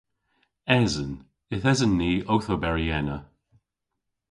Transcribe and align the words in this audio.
Esen. 0.77 1.13
Yth 1.55 1.69
esen 1.71 1.93
ni 1.99 2.11
owth 2.33 2.51
oberi 2.53 2.85
ena. 2.99 3.17